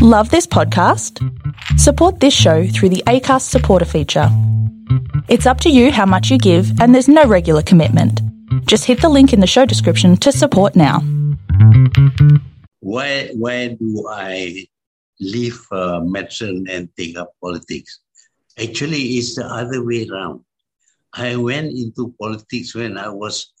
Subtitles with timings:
[0.00, 1.18] Love this podcast?
[1.76, 4.28] Support this show through the ACAST supporter feature.
[5.26, 8.22] It's up to you how much you give, and there's no regular commitment.
[8.66, 11.00] Just hit the link in the show description to support now.
[12.78, 14.68] Why, why do I
[15.18, 17.98] leave uh, medicine and take up politics?
[18.56, 20.44] Actually, it's the other way around.
[21.12, 23.52] I went into politics when I was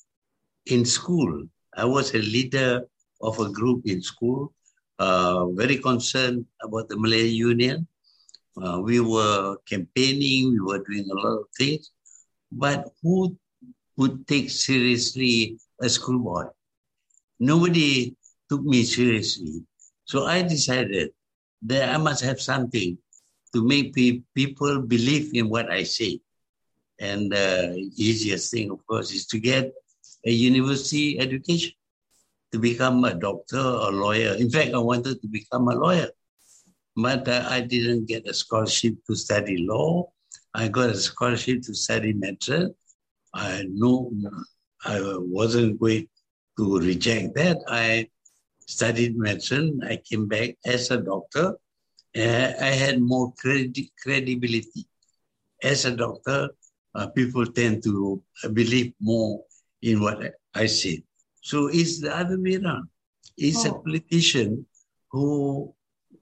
[0.66, 1.48] in school.
[1.76, 2.84] I was a leader
[3.22, 4.52] of a group in school,
[4.98, 7.86] uh, very concerned about the Malayan Union.
[8.60, 11.90] Uh, we were campaigning, we were doing a lot of things,
[12.50, 13.36] but who
[13.96, 16.44] would take seriously a schoolboy?
[17.38, 18.16] Nobody
[18.48, 19.62] took me seriously.
[20.04, 21.10] So I decided
[21.62, 22.98] that I must have something
[23.54, 26.20] to make pe- people believe in what I say.
[27.00, 29.72] And the uh, easiest thing, of course, is to get
[30.26, 31.77] a university education
[32.52, 34.34] to become a doctor or lawyer.
[34.34, 36.10] In fact, I wanted to become a lawyer,
[36.96, 40.10] but uh, I didn't get a scholarship to study law.
[40.54, 42.74] I got a scholarship to study medicine.
[43.34, 44.10] I knew
[44.84, 46.08] I wasn't going
[46.58, 47.58] to reject that.
[47.68, 48.08] I
[48.66, 49.80] studied medicine.
[49.84, 51.56] I came back as a doctor.
[52.16, 54.86] Uh, I had more credi- credibility.
[55.62, 56.48] As a doctor,
[56.94, 59.44] uh, people tend to believe more
[59.82, 60.18] in what
[60.54, 61.02] I said.
[61.40, 62.88] So it's the other way around.
[63.36, 63.70] It's oh.
[63.70, 64.66] a politician
[65.10, 65.74] who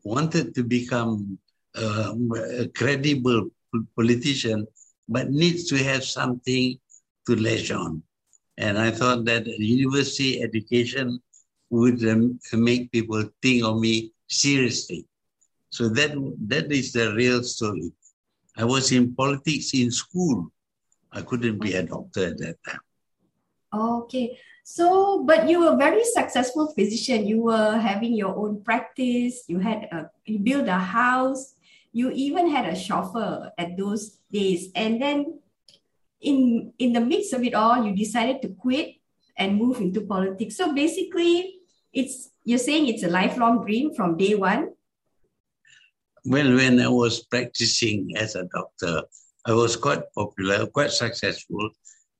[0.04, 1.38] wanted to become
[1.74, 3.48] um, a credible
[3.96, 4.66] politician,
[5.08, 6.78] but needs to have something
[7.26, 8.02] to latch on.
[8.58, 11.20] And I thought that university education
[11.70, 15.06] would um, make people think of me seriously.
[15.70, 16.12] So that
[16.46, 17.92] that is the real story.
[18.56, 20.50] I was in politics in school.
[21.12, 22.80] I couldn't be a doctor at that time.
[23.74, 24.38] Okay.
[24.66, 27.24] So, but you were a very successful physician.
[27.24, 29.44] You were having your own practice.
[29.46, 31.54] You had a, you built a house.
[31.92, 34.72] You even had a chauffeur at those days.
[34.74, 35.38] And then,
[36.20, 38.98] in in the midst of it all, you decided to quit
[39.38, 40.56] and move into politics.
[40.56, 44.74] So basically, it's you're saying it's a lifelong dream from day one.
[46.24, 49.06] Well, when I was practicing as a doctor,
[49.46, 51.70] I was quite popular, quite successful,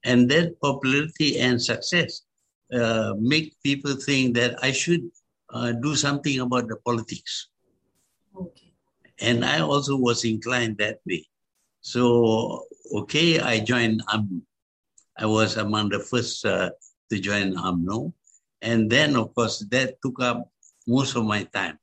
[0.05, 2.23] and that popularity and success
[2.73, 5.09] uh, make people think that I should
[5.51, 7.49] uh, do something about the politics.
[8.37, 8.73] Okay.
[9.21, 11.27] And I also was inclined that way.
[11.81, 14.43] So, okay, I joined UMNO.
[15.19, 16.71] I was among the first uh,
[17.11, 18.13] to join UMNO.
[18.61, 20.51] And then, of course, that took up
[20.87, 21.79] most of my time.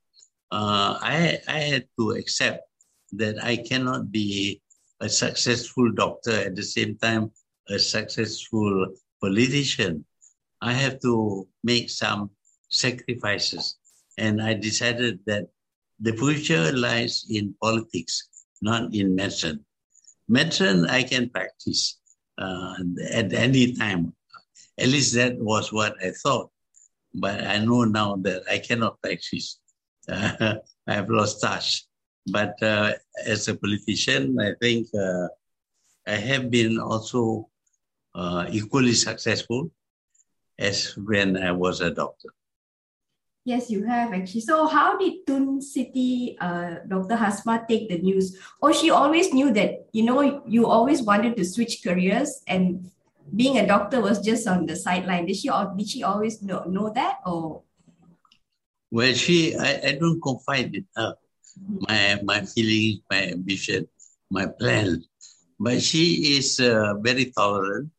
[0.52, 2.68] Uh, I, I had to accept
[3.14, 4.62] that I cannot be
[5.00, 7.32] a successful doctor at the same time
[7.70, 10.06] a successful politician,
[10.64, 12.32] I have to make some
[12.70, 13.76] sacrifices.
[14.18, 15.48] And I decided that
[16.00, 18.30] the future lies in politics,
[18.62, 19.66] not in medicine.
[20.30, 22.00] Medicine I can practice
[22.38, 22.76] uh,
[23.12, 24.16] at any time.
[24.80, 26.50] At least that was what I thought.
[27.14, 29.60] But I know now that I cannot practice.
[30.08, 30.56] Uh,
[30.88, 31.86] I have lost touch.
[32.32, 32.94] But uh,
[33.26, 35.28] as a politician, I think uh,
[36.08, 37.50] I have been also
[38.16, 39.70] uh, equally successful
[40.60, 42.30] as when I was a doctor.
[43.46, 44.42] Yes, you have actually.
[44.42, 47.16] So, how did Tun Siti uh, Dr.
[47.16, 48.40] Hasmah, take the news?
[48.62, 52.90] Or she always knew that, you know, you always wanted to switch careers and
[53.36, 55.26] being a doctor was just on the sideline.
[55.26, 57.20] Did she, did she always know, know that?
[57.26, 57.64] Or?
[58.92, 61.16] Well, she, I, I don't confide in her,
[61.90, 63.88] my, my feelings, my ambition,
[64.30, 65.04] my plan.
[65.60, 67.92] But she is uh, very tolerant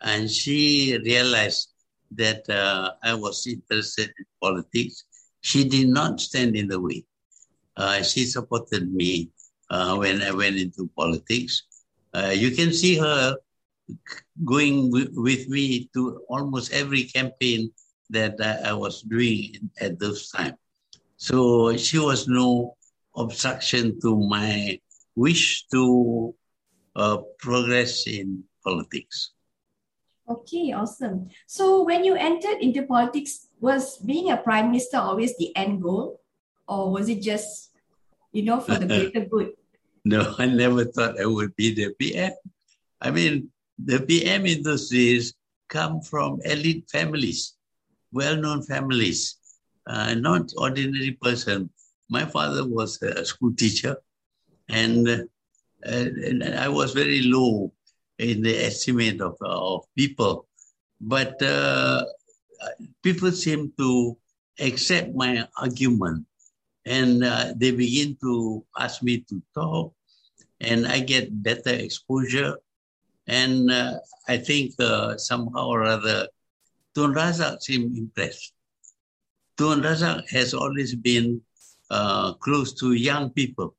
[0.00, 1.69] and she realized
[2.12, 5.04] that uh, I was interested in politics.
[5.40, 7.04] She did not stand in the way.
[7.76, 9.30] Uh, she supported me
[9.70, 11.62] uh, when I went into politics.
[12.12, 13.36] Uh, you can see her
[14.44, 17.70] going w- with me to almost every campaign
[18.10, 20.54] that I, was doing at those time.
[21.16, 22.76] So she was no
[23.16, 24.80] obstruction to my
[25.14, 26.34] wish to
[26.96, 29.30] uh, progress in politics.
[30.30, 31.28] Okay, awesome.
[31.46, 36.20] So when you entered into politics, was being a prime minister always the end goal?
[36.68, 37.70] Or was it just,
[38.30, 39.50] you know, for the greater good?
[40.04, 42.32] No, I never thought I would be the PM.
[43.00, 43.50] I mean,
[43.84, 45.34] the PM in those days
[45.68, 47.54] come from elite families,
[48.12, 49.36] well-known families,
[49.88, 51.70] uh, not ordinary person.
[52.08, 53.96] My father was a school teacher,
[54.68, 55.24] and, uh,
[55.82, 57.72] and I was very low
[58.20, 60.46] in the estimate of, of people.
[61.00, 62.04] But uh,
[63.02, 64.16] people seem to
[64.60, 66.26] accept my argument
[66.86, 69.94] And uh, they begin to ask me to talk,
[70.60, 72.56] and I get better exposure.
[73.26, 76.28] And uh, I think uh, somehow or other,
[76.94, 78.52] Tun Razak seemed impressed.
[79.56, 81.42] Tun Razak has always been
[81.90, 83.76] uh, close to young people.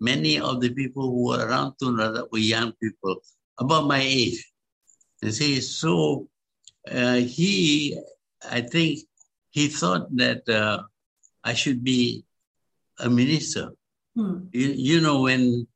[0.00, 3.22] Many of the people who were around Tun Razak were young people,
[3.58, 4.52] about my age.
[5.22, 6.28] You see, so
[6.90, 7.98] uh, he,
[8.48, 9.00] I think,
[9.50, 10.82] he thought that uh,
[11.44, 12.24] I should be
[12.98, 13.72] a minister.
[14.16, 14.48] Hmm.
[14.52, 15.66] You, you, know, when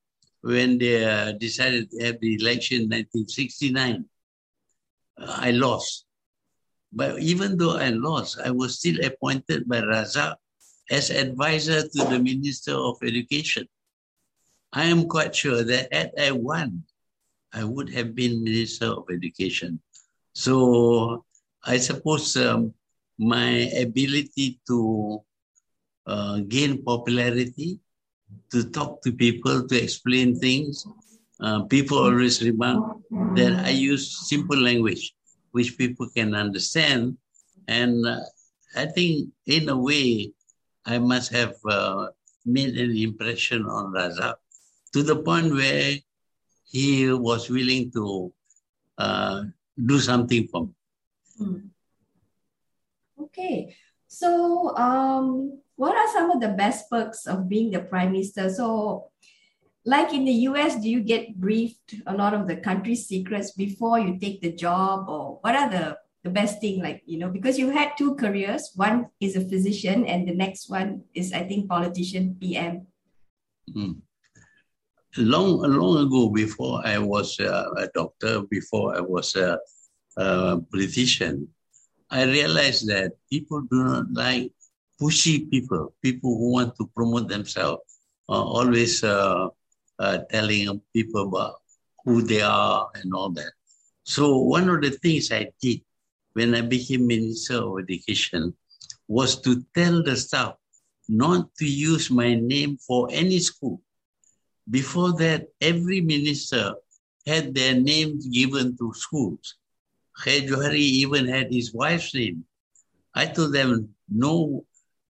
[0.40, 4.04] when they uh, decided to have the election in 1969,
[5.18, 6.06] uh, I lost.
[6.92, 10.36] But even though I lost, I was still appointed by Razak
[10.90, 13.66] as advisor to the Minister of Education.
[14.72, 16.84] I am quite sure that had I won,
[17.52, 19.80] I would have been Minister of Education.
[20.34, 21.24] So
[21.64, 22.74] I suppose um,
[23.18, 25.22] my ability to
[26.06, 27.80] uh, gain popularity,
[28.52, 30.86] to talk to people, to explain things.
[31.40, 32.98] Uh, people always remark
[33.34, 35.14] that I use simple language,
[35.52, 37.16] which people can understand.
[37.68, 38.20] And uh,
[38.76, 40.32] I think, in a way,
[40.84, 42.08] I must have uh,
[42.44, 44.36] made an impression on Razak
[44.92, 45.98] to the point where
[46.76, 48.32] he was willing to
[48.98, 49.44] uh,
[49.80, 50.72] do something for me.
[51.38, 51.58] Hmm.
[53.24, 53.74] Okay.
[54.06, 58.52] So, um, what are some of the best perks of being the prime minister?
[58.52, 59.08] So,
[59.84, 63.98] like in the US, do you get briefed a lot of the country's secrets before
[63.98, 66.82] you take the job, or what are the the best thing?
[66.82, 68.72] Like you know, because you had two careers.
[68.76, 72.88] One is a physician, and the next one is I think politician, PM.
[73.72, 74.05] Mm.
[75.18, 79.58] Long long ago, before I was a doctor, before I was a,
[80.16, 81.48] a politician,
[82.10, 84.52] I realized that people do not like
[85.00, 87.82] pushy people, people who want to promote themselves,
[88.28, 89.48] uh, always uh,
[89.98, 91.56] uh, telling people about
[92.04, 93.52] who they are and all that.
[94.04, 95.80] So one of the things I did
[96.34, 98.54] when I became Minister of Education
[99.08, 100.54] was to tell the staff
[101.08, 103.80] not to use my name for any school.
[104.68, 106.74] Before that, every minister
[107.26, 109.54] had their names given to schools.
[110.18, 112.44] Khir Johari even had his wife's name.
[113.14, 114.64] I told them, no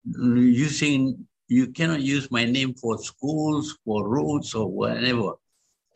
[0.05, 5.32] using, you cannot use my name for schools, for roads, or whatever.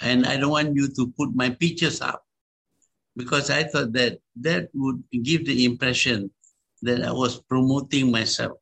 [0.01, 2.25] And I don't want you to put my pictures up
[3.17, 6.31] because I thought that that would give the impression
[6.83, 8.59] that I was promoting myself.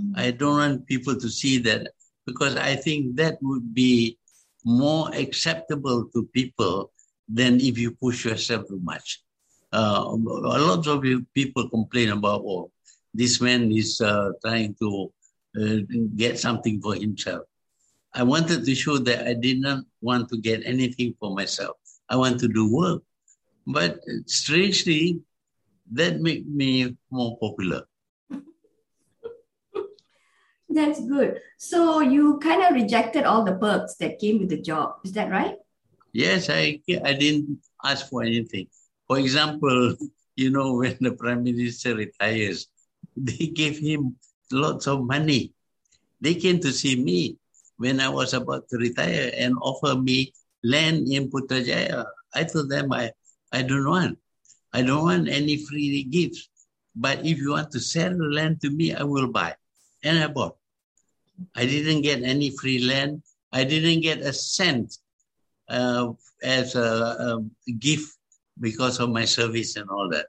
[0.00, 0.18] Mm-hmm.
[0.18, 1.92] I don't want people to see that
[2.28, 4.18] because I think that would be
[4.64, 6.92] more acceptable to people
[7.28, 9.24] than if you push yourself too much.
[9.72, 11.04] Uh, a lot of
[11.34, 12.70] people complain about, oh,
[13.14, 15.12] this man is uh, trying to
[15.60, 15.78] uh,
[16.16, 17.44] get something for himself.
[18.12, 21.76] I wanted to show that I did not want to get anything for myself.
[22.08, 23.02] I want to do work.
[23.66, 25.20] But strangely,
[25.92, 27.82] that made me more popular.
[30.78, 31.42] That's good.
[31.58, 35.02] So you kind of rejected all the perks that came with the job.
[35.02, 35.56] Is that right?
[36.12, 38.68] Yes, I, I didn't ask for anything.
[39.08, 39.96] For example,
[40.36, 42.68] you know, when the prime minister retires,
[43.16, 44.14] they gave him
[44.52, 45.52] lots of money.
[46.20, 47.38] They came to see me
[47.78, 50.32] when I was about to retire and offer me
[50.62, 52.06] land in Putrajaya.
[52.32, 53.10] I told them I,
[53.50, 54.18] I don't want.
[54.72, 56.48] I don't want any free gifts.
[56.94, 59.56] But if you want to sell the land to me, I will buy.
[60.04, 60.57] And I bought.
[61.54, 63.22] I didn't get any free land.
[63.52, 64.96] I didn't get a cent
[65.68, 68.16] uh, as a, a, gift
[68.60, 70.26] because of my service and all that.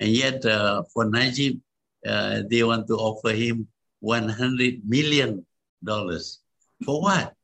[0.00, 1.60] And yet, uh, for Najib,
[2.06, 3.68] uh, they want to offer him
[4.00, 5.44] 100 million
[5.84, 6.40] dollars.
[6.84, 7.34] For what?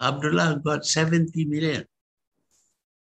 [0.00, 1.84] Abdullah got 70 million.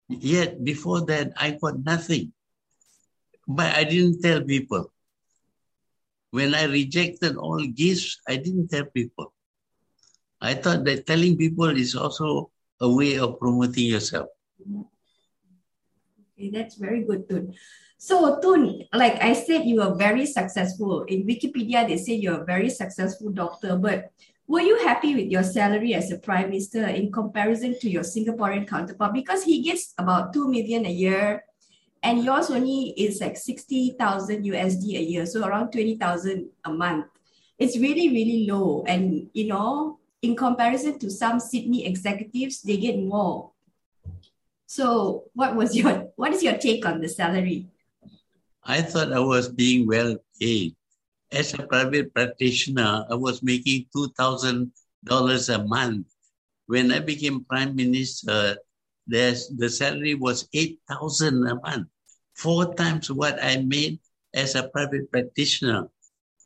[0.10, 2.34] Yet before that, I got nothing.
[3.48, 4.91] But I didn't tell people.
[6.31, 9.33] When I rejected all gifts, I didn't tell people.
[10.41, 14.29] I thought that telling people is also a way of promoting yourself.
[16.39, 17.53] Okay, that's very good, Tun.
[17.98, 21.03] So, Tun, like I said, you are very successful.
[21.03, 24.12] In Wikipedia, they say you're a very successful doctor, but
[24.48, 28.67] were you happy with your salary as a prime minister in comparison to your Singaporean
[28.67, 29.13] counterpart?
[29.13, 31.43] Because he gets about 2 million a year
[32.01, 37.05] and yours only is like 60,000 USD a year, so around 20,000 a month.
[37.57, 38.83] It's really, really low.
[38.87, 43.51] And, you know, in comparison to some Sydney executives, they get more.
[44.65, 47.67] So what was your what is your take on the salary?
[48.63, 50.75] I thought I was being well paid.
[51.31, 56.07] as a private practitioner, I was making $2,000 a month.
[56.65, 58.57] When I became prime minister,
[59.09, 61.87] the salary was 8000 a month,
[62.35, 63.99] four times what I made
[64.33, 65.89] as a private practitioner.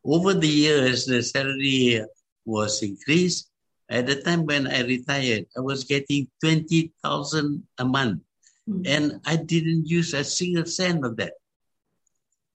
[0.05, 2.03] Over the years, the salary
[2.45, 3.49] was increased.
[3.89, 8.21] At the time when I retired, I was getting 20,000 a month.
[8.69, 8.83] Mm-hmm.
[8.85, 11.33] And I didn't use a single cent of that.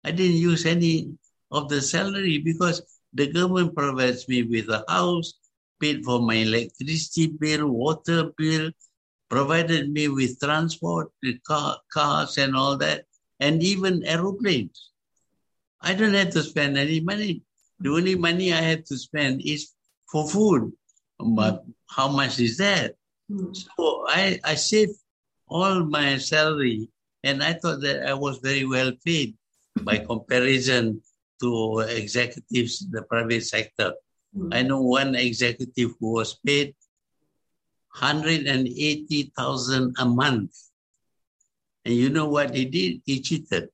[0.04, 1.12] I didn't use any
[1.50, 5.34] of the salary because the government provides me with a house,
[5.80, 8.70] paid for my electricity bill, water bill,
[9.28, 11.10] provided me with transport,
[11.46, 13.04] car, cars and all that,
[13.40, 14.90] and even aeroplanes.
[15.80, 17.42] I don't have to spend any money.
[17.80, 19.72] The only money I have to spend is
[20.10, 20.72] for food.
[21.18, 22.94] But how much is that?
[23.30, 23.54] Mm.
[23.54, 24.96] So I, I saved
[25.48, 26.88] all my salary
[27.24, 29.36] and I thought that I was very well paid
[29.82, 31.02] by comparison
[31.40, 33.94] to executives in the private sector.
[34.36, 34.54] Mm.
[34.54, 36.74] I know one executive who was paid
[38.00, 40.56] 180,000 a month.
[41.84, 43.02] And you know what he did?
[43.04, 43.68] He cheated.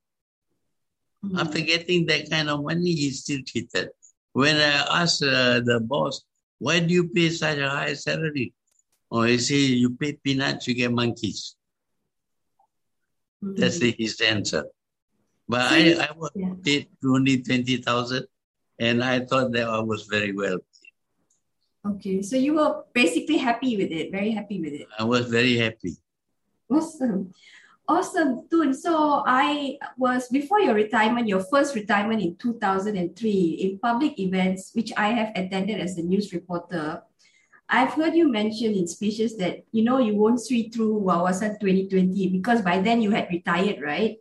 [1.23, 1.39] Mm-hmm.
[1.39, 3.89] After getting that kind of money, he still cheated.
[4.33, 6.23] When I asked uh, the boss,
[6.59, 8.53] why do you pay such a high salary?
[9.11, 11.55] Or oh, he said, you pay peanuts, you get monkeys.
[13.43, 13.59] Mm-hmm.
[13.61, 14.65] That's his answer.
[15.47, 16.53] But I, I was yeah.
[16.63, 18.25] paid only 20,000
[18.79, 20.57] and I thought that I was very well
[21.85, 24.87] Okay, so you were basically happy with it, very happy with it.
[24.97, 25.95] I was very happy.
[26.69, 27.31] Awesome.
[27.87, 28.73] Awesome, Tun.
[28.73, 33.29] So I was before your retirement, your first retirement in 2003
[33.61, 37.03] in public events, which I have attended as a news reporter.
[37.69, 42.29] I've heard you mention in speeches that you know you won't see through Wawasan 2020
[42.29, 44.17] because by then you had retired, right?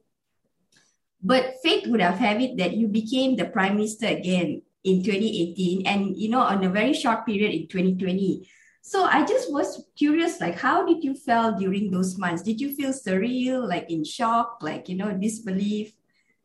[1.22, 5.86] But fate would have had it that you became the prime minister again in 2018
[5.86, 8.48] and you know on a very short period in 2020
[8.82, 12.42] so i just was curious like how did you feel during those months?
[12.42, 15.96] Did you feel surreal like in shock like you know disbelief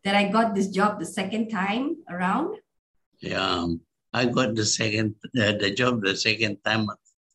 [0.05, 2.55] that i got this job the second time around?
[3.19, 3.67] Yeah
[4.13, 6.87] i got the second uh, the job the second time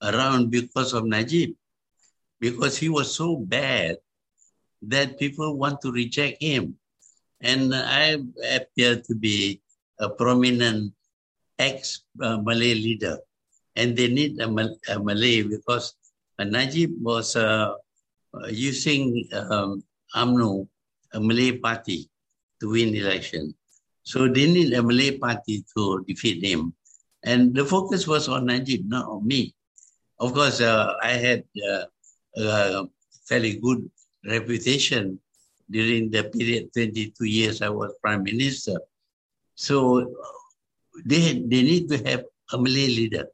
[0.03, 1.55] around because of najib.
[2.41, 3.97] Because he was so bad
[4.83, 6.77] that people want to reject him.
[7.41, 8.17] And i
[8.57, 9.61] appear to be
[10.01, 10.94] a prominent
[11.59, 13.19] ex-Malay leader.
[13.77, 15.95] And they need a, Mal- a Malay because
[16.39, 17.75] Najib was uh,
[18.51, 19.83] using um,
[20.15, 20.69] UMNO,
[21.13, 22.09] a Malay party,
[22.61, 23.55] to win election.
[24.03, 26.75] So they need a Malay party to defeat him.
[27.25, 29.55] And the focus was on Najib, not on me.
[30.21, 31.85] Of course, uh, I had uh,
[32.37, 32.85] a
[33.27, 33.91] fairly good
[34.27, 35.19] reputation
[35.71, 38.79] during the period 22 years I was prime minister.
[39.55, 40.15] So
[41.05, 43.27] they, they need to have a Malay leader.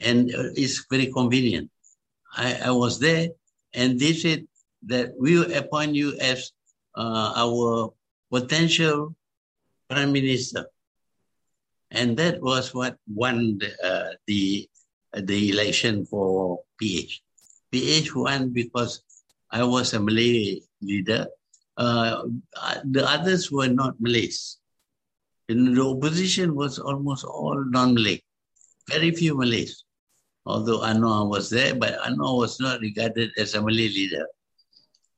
[0.00, 1.70] And it's very convenient.
[2.34, 3.28] I, I was there
[3.74, 4.46] and they said
[4.86, 6.50] that we will appoint you as
[6.96, 7.92] uh, our
[8.30, 9.14] potential
[9.88, 10.66] prime minister.
[11.90, 14.68] And that was what won the, uh, the,
[15.14, 17.22] the election for PH.
[17.70, 19.02] PH won because
[19.50, 21.26] I was a Malay leader.
[21.76, 22.24] Uh,
[22.84, 24.58] the others were not Malays.
[25.48, 28.22] The opposition was almost all non-Malay,
[28.88, 29.84] very few Malays.
[30.46, 34.26] Although Anwar was there, but Anwar was not regarded as a Malay leader.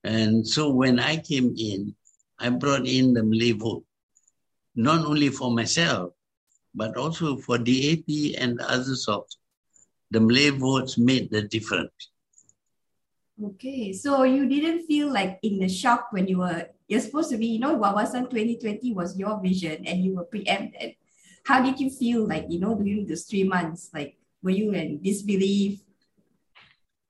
[0.02, 1.95] And so when I came in,
[2.38, 3.85] I brought in the Malay vote,
[4.75, 6.12] not only for myself,
[6.75, 9.38] but also for DAP and others also.
[10.11, 12.11] The Malay votes made the difference.
[13.43, 17.37] Okay, so you didn't feel like in the shock when you were you're supposed to
[17.37, 20.97] be, you know, Wawasan 2020 was your vision and you were preempted.
[21.45, 23.91] How did you feel like, you know, during those three months?
[23.93, 25.81] Like, were you in disbelief?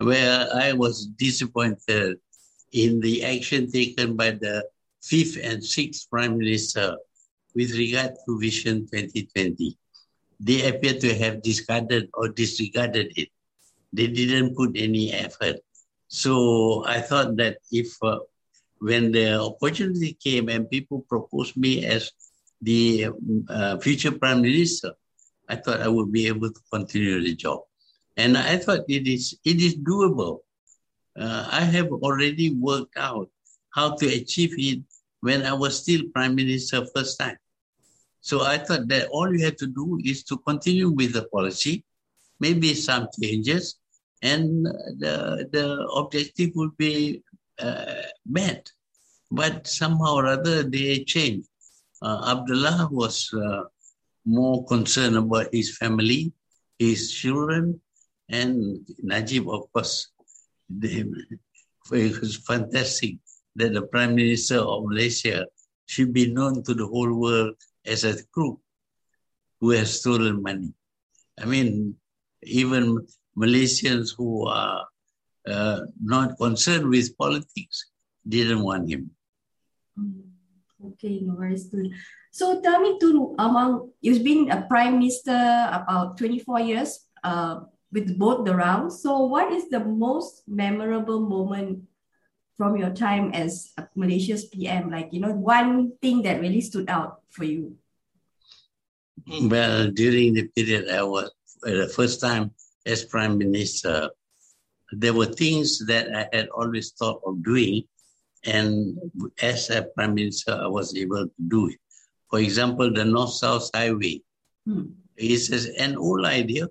[0.00, 2.19] Well, I was disappointed
[2.73, 4.66] in the action taken by the
[5.02, 6.97] fifth and sixth prime minister
[7.54, 9.78] with regard to Vision 2020.
[10.40, 13.28] They appear to have discarded or disregarded it.
[13.93, 15.57] They didn't put any effort.
[16.09, 18.19] So I thought that if uh,
[18.84, 22.12] when the opportunity came and people proposed me as
[22.60, 23.08] the
[23.48, 24.92] uh, future prime minister,
[25.48, 27.60] I thought I would be able to continue the job.
[28.18, 30.40] And I thought it is, it is doable.
[31.18, 33.30] Uh, I have already worked out
[33.70, 34.82] how to achieve it
[35.20, 37.38] when I was still prime minister first time.
[38.20, 41.84] So I thought that all you have to do is to continue with the policy,
[42.38, 43.76] maybe some changes,
[44.20, 44.66] and
[45.00, 47.22] the, the objective would be
[47.58, 48.70] uh, met.
[49.34, 51.48] But somehow or other they changed.
[52.00, 53.64] Uh, Abdullah was uh,
[54.24, 56.32] more concerned about his family,
[56.78, 57.80] his children,
[58.28, 60.08] and Najib, of course.
[60.68, 61.04] They,
[61.92, 63.16] it was fantastic
[63.56, 65.46] that the Prime Minister of Malaysia
[65.86, 68.60] should be known to the whole world as a crook
[69.60, 70.72] who has stolen money.
[71.40, 71.96] I mean,
[72.42, 74.86] even Malaysians who are
[75.46, 77.90] uh, not concerned with politics
[78.28, 79.10] didn't want him.
[79.98, 80.22] Mm,
[80.92, 81.70] okay, no worries.
[82.30, 85.34] So tell me, Tun, among you've been a prime minister
[85.70, 87.60] about 24 years uh,
[87.92, 89.02] with both the rounds.
[89.02, 91.86] So what is the most memorable moment
[92.56, 94.90] from your time as Malaysia's PM?
[94.90, 97.76] Like, you know, one thing that really stood out for you?
[99.26, 101.30] Well, during the period I was,
[101.66, 102.50] uh, the first time
[102.84, 104.10] as Prime Minister,
[104.92, 107.84] there were things that I had always thought of doing.
[108.44, 108.98] And
[109.40, 111.78] as a Prime Minister, I was able to do it.
[112.30, 114.20] For example, the North South Highway
[114.66, 114.84] hmm.
[115.16, 116.68] is an old idea.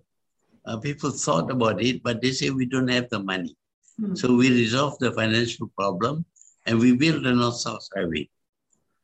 [0.65, 3.55] Uh, people thought about it, but they say we don't have the money.
[3.99, 4.15] Hmm.
[4.15, 6.25] So we resolved the financial problem
[6.65, 8.29] and we built the North South Highway.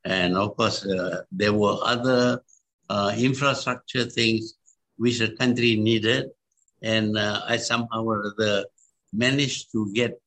[0.06, 2.42] And of course, uh, there were other
[2.90, 4.56] uh, infrastructure things
[4.98, 6.30] which the country needed.
[6.82, 8.66] And uh, I somehow or other
[9.12, 10.20] managed to get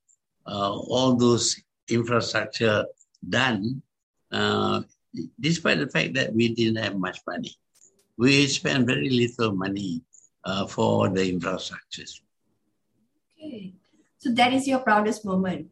[0.46, 1.56] uh, all those
[1.88, 2.86] infrastructure
[3.28, 3.82] done,
[4.30, 4.82] uh,
[5.40, 7.54] despite the fact that we didn't have much money.
[8.16, 10.02] We spent very little money
[10.44, 12.20] uh, for the infrastructures.
[13.38, 13.74] Okay.
[14.18, 15.66] So that is your proudest moment,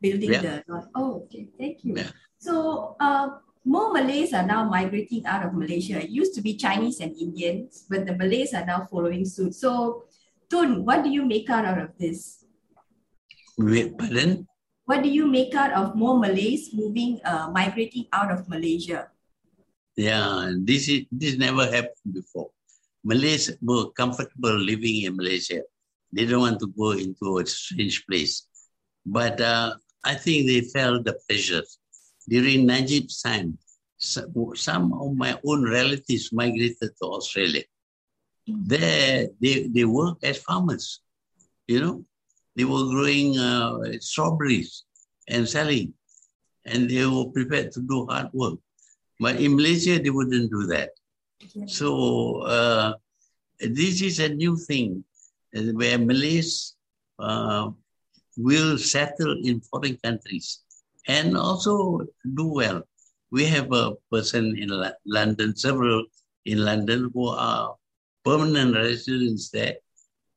[0.00, 0.62] building yeah.
[0.66, 0.88] the.
[0.94, 1.48] Oh, okay.
[1.58, 1.96] Thank you.
[1.96, 2.10] Yeah.
[2.38, 6.02] So uh, more Malays are now migrating out of Malaysia.
[6.02, 9.54] It used to be Chinese and Indians, but the Malays are now following suit.
[9.54, 10.04] So,
[10.50, 12.44] Tun, what do you make out of this?
[13.56, 14.48] Wait, pardon?
[14.84, 19.10] What do you make out of more Malays moving, uh, migrating out of Malaysia?
[19.96, 22.50] Yeah, this is this never happened before.
[23.04, 25.62] Malays were comfortable living in Malaysia.
[26.12, 28.46] They don't want to go into a strange place.
[29.04, 31.62] But uh, I think they felt the pressure.
[32.28, 33.58] During Najib's time,
[33.98, 37.62] some of my own relatives migrated to Australia.
[38.46, 41.00] There, they, they work as farmers,
[41.66, 42.04] you know.
[42.56, 44.84] They were growing uh, strawberries
[45.28, 45.94] and selling,
[46.66, 48.58] and they were prepared to do hard work.
[49.18, 50.90] But in Malaysia, they wouldn't do that.
[51.66, 52.94] So uh,
[53.58, 55.04] this is a new thing
[55.52, 56.74] where Malays
[57.18, 57.70] uh,
[58.36, 60.60] will settle in foreign countries
[61.08, 62.82] and also do well.
[63.30, 64.70] We have a person in
[65.06, 66.04] London, several
[66.44, 67.76] in London who are
[68.24, 69.76] permanent residents there,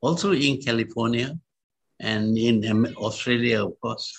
[0.01, 1.37] also in California
[1.99, 2.63] and in
[2.97, 4.13] Australia, of course.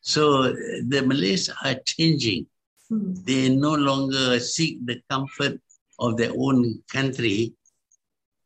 [0.00, 0.52] So
[0.86, 2.46] the Malays are changing.
[2.88, 3.14] Hmm.
[3.24, 5.60] They no longer seek the comfort
[5.98, 7.52] of their own country,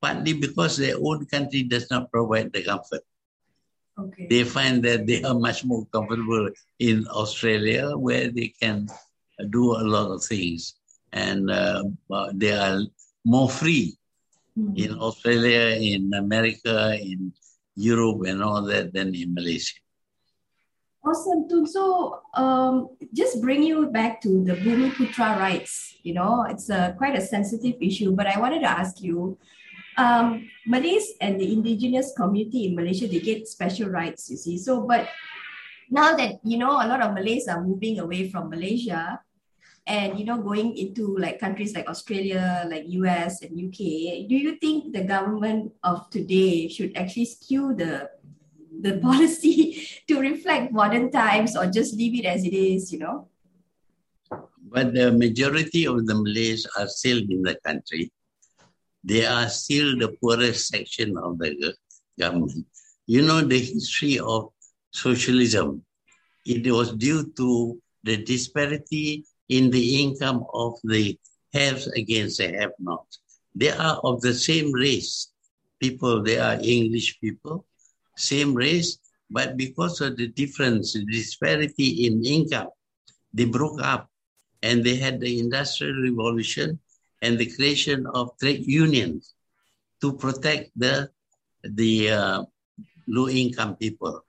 [0.01, 3.03] partly because their own country does not provide the comfort.
[3.99, 4.27] Okay.
[4.29, 8.89] They find that they are much more comfortable in Australia where they can
[9.51, 10.75] do a lot of things
[11.13, 11.85] and uh,
[12.33, 12.81] they are
[13.25, 13.97] more free
[14.59, 14.77] mm-hmm.
[14.77, 17.33] in Australia, in America, in
[17.75, 19.79] Europe, and all that than in Malaysia.
[21.05, 21.67] Awesome, Tun.
[21.67, 25.99] So, um, just bring you back to the Bumiputra rights.
[26.03, 29.37] You know, it's a quite a sensitive issue, but I wanted to ask you
[29.99, 34.59] um, Malays and the indigenous community in Malaysia, they get special rights, you see.
[34.59, 35.09] So, but
[35.91, 39.21] now that, you know, a lot of Malays are moving away from Malaysia
[39.87, 44.57] and, you know, going into like countries like Australia, like US and UK, do you
[44.57, 48.11] think the government of today should actually skew the
[48.81, 53.29] the policy to reflect modern times or just leave it as it is, you know?
[54.63, 58.11] But the majority of the Malays are still in the country
[59.05, 61.75] they are still the poorest section of the
[62.19, 62.67] government.
[63.07, 64.51] You know the history of
[64.93, 65.85] socialism.
[66.47, 69.25] It was due to the disparity
[69.57, 71.19] in the income of the
[71.53, 73.21] haves against the have-nots.
[73.55, 75.29] They are of the same race.
[75.81, 77.67] People, they are English people,
[78.17, 78.99] same race,
[79.31, 82.71] but because of the difference, the disparity in income,
[83.35, 84.09] they broke up
[84.63, 86.79] and they had the industrial revolution
[87.23, 89.35] and the creation of trade unions
[90.01, 91.11] to protect the
[91.63, 92.43] the uh,
[93.09, 94.25] low income people.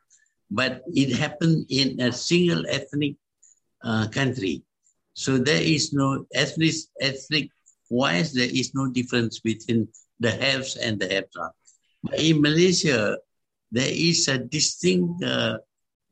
[0.52, 3.16] But it happened in a single ethnic
[3.84, 4.64] uh, country.
[5.14, 7.50] So there is no ethnic, ethnic
[7.90, 9.88] wise, there is no difference between
[10.20, 11.52] the haves and the have not.
[12.04, 13.18] But in Malaysia,
[13.72, 15.58] there is a distinct uh,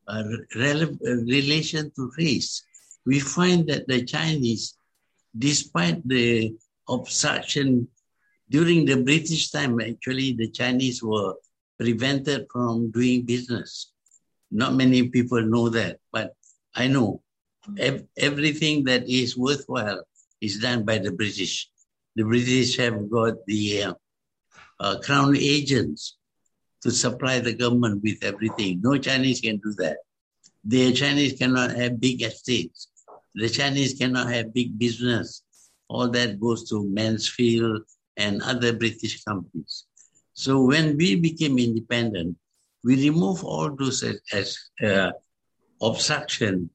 [0.08, 0.24] uh,
[1.04, 2.62] relation to race.
[3.06, 4.74] We find that the Chinese,
[5.36, 6.54] despite the
[6.88, 7.88] obstruction
[8.50, 11.34] During the British time, actually, the Chinese were
[11.78, 13.92] prevented from doing business.
[14.50, 16.36] Not many people know that, but
[16.74, 17.22] I know
[17.78, 20.02] ev- everything that is worthwhile
[20.40, 21.68] is done by the British.
[22.16, 23.94] The British have got the uh,
[24.80, 26.18] uh, crown agents
[26.82, 28.80] to supply the government with everything.
[28.82, 29.98] No Chinese can do that.
[30.64, 32.88] The Chinese cannot have big estates.
[33.34, 35.42] The Chinese cannot have big business.
[35.88, 37.82] All that goes to Mansfield
[38.16, 39.86] and other British companies.
[40.34, 42.36] So when we became independent,
[42.84, 45.12] we removed all those as, as uh,
[45.80, 46.70] obstruction,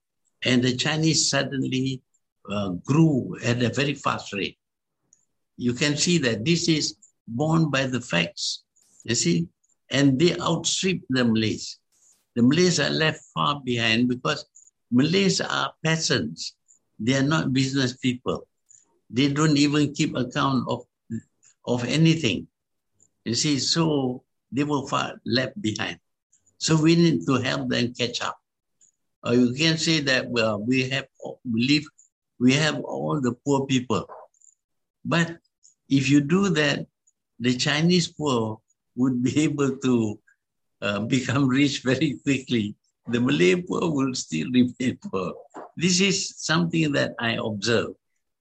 [0.47, 2.01] and the Chinese suddenly
[2.49, 4.57] uh, grew at a very fast rate.
[5.57, 6.95] You can see that this is
[7.27, 8.63] borne by the facts,
[9.03, 9.47] you see,
[9.91, 11.79] and they outstrip the Malays.
[12.36, 14.45] The Malays are left far behind because
[14.89, 16.55] Malays are peasants.
[16.97, 18.47] They are not business people.
[19.10, 20.86] They don't even keep account of,
[21.65, 22.47] of anything.
[23.25, 25.99] You see, so they were far left behind.
[26.57, 28.39] So we need to help them catch up.
[29.27, 31.07] Or you can say that well, we have
[31.43, 31.85] we live,
[32.39, 34.07] we have all the poor people.
[35.03, 35.37] But
[35.89, 36.87] if you do that,
[37.39, 38.59] the Chinese poor
[38.95, 40.19] would be able to
[40.81, 42.75] uh, become rich very quickly.
[43.07, 45.33] The Malay poor will still remain poor.
[45.75, 47.95] This is something that I observe.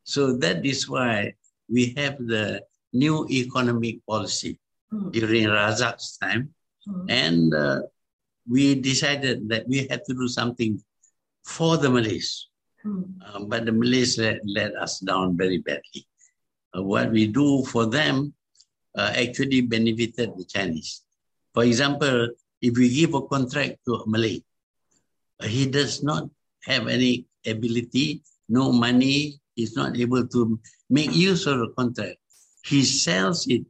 [0.04, 1.34] So that is why
[1.68, 4.58] we have the new economic policy
[4.92, 5.10] mm.
[5.10, 6.54] during Razak's time.
[6.86, 7.10] Mm.
[7.10, 7.80] And uh,
[8.48, 10.80] we decided that we had to do something
[11.44, 12.48] for the Malays.
[13.26, 16.06] Um, but the Malays let, let us down very badly.
[16.76, 18.32] Uh, what we do for them
[18.96, 21.02] uh, actually benefited the Chinese.
[21.52, 22.30] For example,
[22.60, 24.42] if we give a contract to a Malay,
[25.40, 26.28] uh, he does not
[26.64, 30.58] have any ability, no money, he's not able to
[30.90, 32.16] make use of the contract.
[32.64, 33.62] He sells it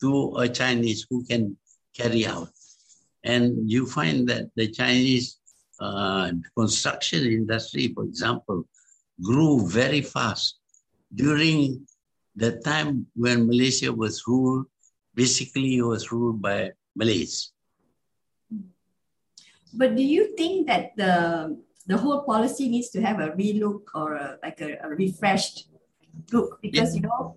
[0.00, 1.56] to a Chinese who can
[1.96, 2.50] carry out.
[3.28, 5.38] And you find that the Chinese
[5.78, 8.64] uh, construction industry, for example,
[9.20, 10.58] grew very fast
[11.14, 11.86] during
[12.34, 14.66] the time when Malaysia was ruled,
[15.14, 17.52] basically it was ruled by Malays.
[19.74, 21.52] But do you think that the
[21.86, 25.68] the whole policy needs to have a relook or a, like a, a refreshed
[26.32, 26.60] look?
[26.62, 27.00] Because yeah.
[27.00, 27.36] you know.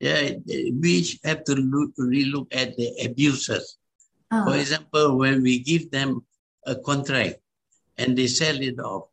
[0.00, 0.40] Yeah,
[0.80, 3.79] we have to look, relook at the abusers.
[4.30, 4.50] Uh-huh.
[4.50, 6.24] For example, when we give them
[6.64, 7.36] a contract
[7.98, 9.08] and they sell it off,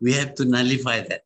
[0.00, 1.22] we have to nullify that.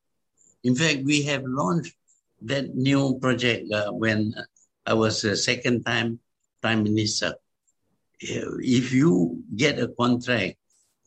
[0.64, 1.94] In fact, we have launched
[2.42, 4.35] that new project uh, when
[4.87, 6.18] I was a second time
[6.61, 7.35] prime minister.
[8.20, 10.57] If you get a contract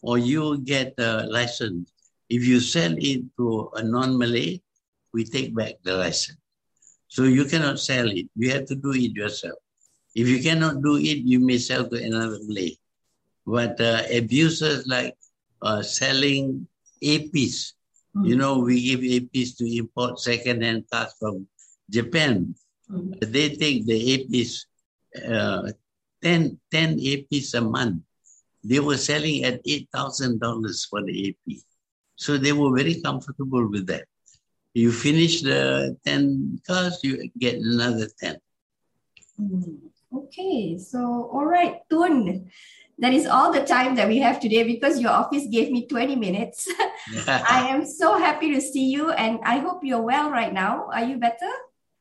[0.02, 1.91] or you get a license,
[2.30, 4.62] if you sell it to a non-Malay,
[5.13, 6.38] we take back the license.
[7.08, 8.28] So you cannot sell it.
[8.36, 9.58] You have to do it yourself.
[10.18, 12.74] If you cannot do it, you may sell to another Malay.
[13.46, 15.14] But uh, abusers like
[15.62, 16.66] uh, selling
[17.06, 17.78] APs
[18.24, 18.40] you hmm.
[18.40, 21.48] know, we give APs to import second-hand cars from
[21.90, 22.56] Japan.
[22.90, 23.20] Mm.
[23.32, 24.66] They take the APs,
[25.28, 25.72] uh,
[26.24, 28.02] 10, 10 APs a month.
[28.64, 31.58] They were selling at $8,000 for the AP.
[32.16, 34.06] So they were very comfortable with that.
[34.74, 38.38] You finish the 10 cars, you get another 10.
[39.40, 39.78] Mm.
[40.13, 42.50] Okay, so all right, Tun.
[43.00, 46.15] That is all the time that we have today because your office gave me 20
[46.15, 46.67] minutes.
[47.28, 50.89] I am so happy to see you and I hope you're well right now.
[50.91, 51.52] Are you better?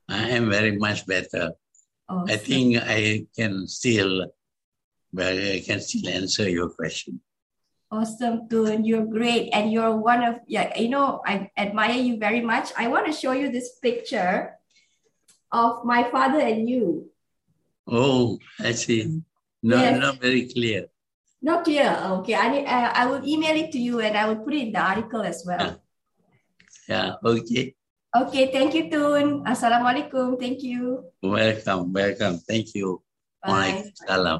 [0.08, 1.52] I am very much better.
[2.08, 2.32] Awesome.
[2.32, 4.30] I think I can still
[5.12, 7.20] well, I can still answer your question.
[7.90, 8.84] Awesome, Tun.
[8.84, 9.50] You're great.
[9.52, 12.72] And you're one of yeah, you know, I admire you very much.
[12.76, 14.56] I want to show you this picture
[15.52, 17.10] of my father and you.
[17.86, 19.22] Oh, I see.
[19.62, 19.98] No, yes.
[19.98, 20.86] not very clear.
[21.42, 21.86] Not clear.
[22.20, 24.72] Okay, I uh, I will email it to you and I will put it in
[24.72, 25.78] the article as well.
[26.88, 27.18] Yeah.
[27.22, 27.74] Okay.
[28.14, 28.44] Okay.
[28.54, 29.42] Thank you, Tun.
[29.42, 30.38] Assalamualaikum.
[30.38, 31.10] Thank you.
[31.22, 31.92] Welcome.
[31.92, 32.38] Welcome.
[32.46, 33.02] Thank you.
[33.42, 33.90] Bye.
[34.06, 34.38] Salam.